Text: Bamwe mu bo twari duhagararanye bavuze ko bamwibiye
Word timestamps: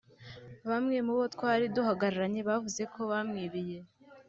Bamwe 0.69 0.97
mu 1.05 1.13
bo 1.17 1.25
twari 1.35 1.65
duhagararanye 1.75 2.41
bavuze 2.49 2.81
ko 2.93 2.99
bamwibiye 3.11 3.79